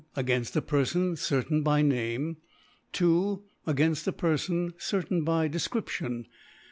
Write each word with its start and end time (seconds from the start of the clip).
Againft 0.17 0.55
a 0.55 0.63
Perfon 0.63 1.15
certain 1.15 1.61
by 1.61 1.83
Name, 1.83 2.37
2. 2.93 3.43
Againft 3.67 4.07
a 4.07 4.11
Perfon 4.11 4.73
certain 4.81 5.23
by 5.23 5.47
De 5.47 5.59
ftription. 5.59 6.25